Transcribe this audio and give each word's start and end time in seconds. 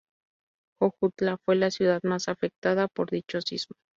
Jojutla 0.79 1.37
fue 1.45 1.55
la 1.57 1.69
ciudad 1.69 1.99
más 2.01 2.27
afectada 2.27 2.87
por 2.87 3.11
dicho 3.11 3.39
sismo. 3.39 3.75